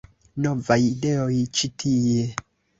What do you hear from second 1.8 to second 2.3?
tie